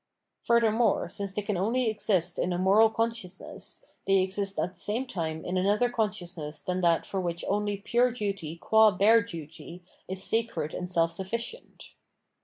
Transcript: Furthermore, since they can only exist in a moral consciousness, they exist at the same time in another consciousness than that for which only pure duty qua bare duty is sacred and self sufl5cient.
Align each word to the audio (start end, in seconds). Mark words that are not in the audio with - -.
Furthermore, 0.41 1.07
since 1.07 1.31
they 1.31 1.43
can 1.43 1.57
only 1.57 1.87
exist 1.87 2.39
in 2.39 2.51
a 2.51 2.57
moral 2.57 2.89
consciousness, 2.89 3.85
they 4.07 4.17
exist 4.17 4.57
at 4.57 4.73
the 4.73 4.79
same 4.79 5.05
time 5.05 5.45
in 5.45 5.57
another 5.57 5.91
consciousness 5.91 6.59
than 6.59 6.81
that 6.81 7.05
for 7.05 7.21
which 7.21 7.45
only 7.47 7.77
pure 7.77 8.09
duty 8.09 8.55
qua 8.55 8.89
bare 8.89 9.21
duty 9.21 9.83
is 10.07 10.23
sacred 10.23 10.73
and 10.73 10.89
self 10.89 11.11
sufl5cient. 11.15 11.91